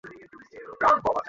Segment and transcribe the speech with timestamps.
[0.03, 1.09] আর এরপরের প্ল্যান কী?